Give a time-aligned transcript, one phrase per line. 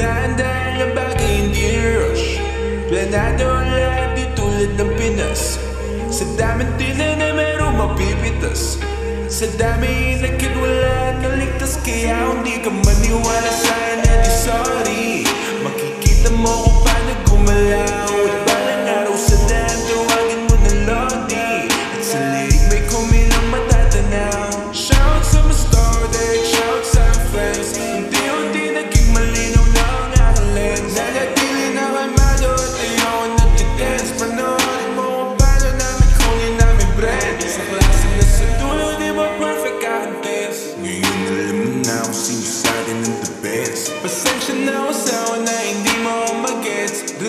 [0.00, 2.40] Dahan-dahan lang bagay hindi rush?
[2.88, 5.60] Planado ang lahat di tulad ng Pinas.
[6.08, 8.80] Sa daming tila na merong mapipitas.
[9.28, 12.29] Sa dami nagkatwala ng ligtas kaya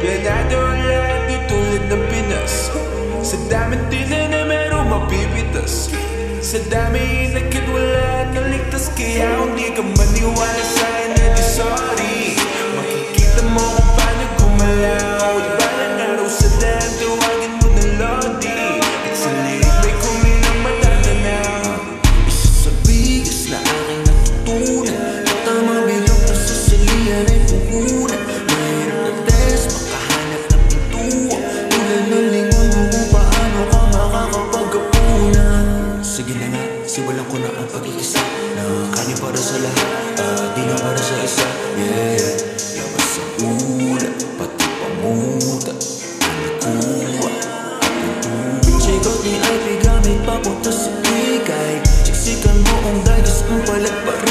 [0.00, 2.72] Pinadaulan tulad ng Pinas.
[3.20, 5.92] Sa dami tila na merong mapipitas
[6.40, 10.19] Sa dami nagkagwala na ligtas Kaya hindi ka manig
[50.50, 54.29] puto sa ligay Siksikan mo ang dagas ng palat para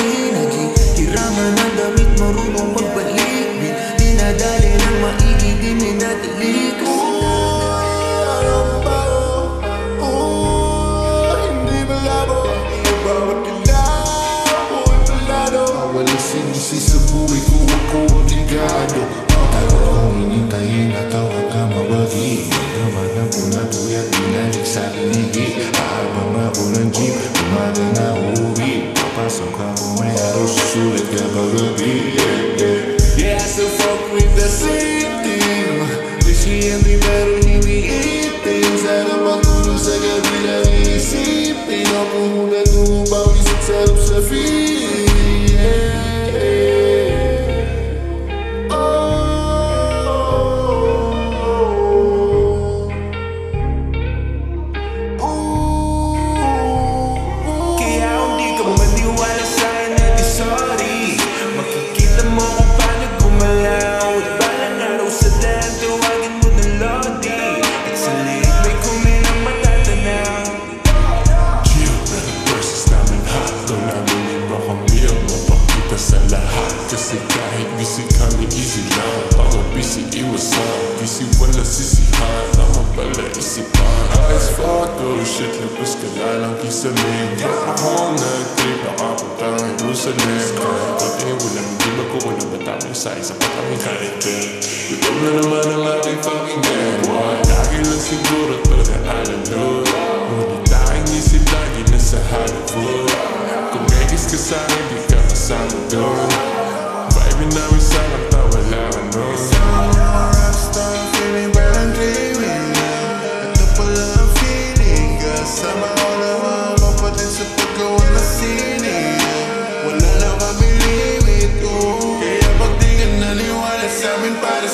[80.52, 80.80] side.
[81.00, 84.02] Hvis I wonder, sissy hard når hun baller i sit bar.
[84.36, 87.28] Ice fuck, girl, shit, lidt bøske lej, når hun giver sig ned.
[87.44, 90.42] Jeg har håndene, griber op og gør en Jerusalem.
[91.04, 93.34] Og det er hun, når man giver mig gode, når man dammer sig, så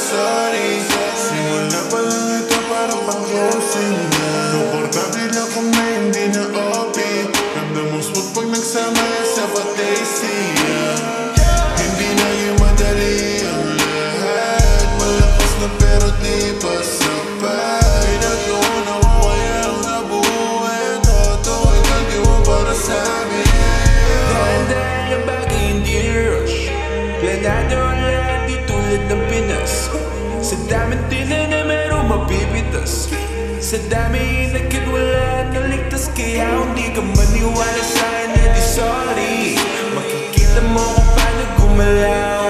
[0.06, 0.70] sorry.
[1.18, 6.98] Simula pa lang ito parang pang-closing na Suportable ako na hindi na OP
[7.56, 9.05] Ramdam mo smooth pag nagsama
[30.76, 33.08] daming tinene merong mabibitas.
[33.64, 39.36] Sa dami inakit wala naligtas Kaya hindi ka maniwala sa'kin na di sorry.
[39.96, 42.45] Makikita mo kung paano gumalaw.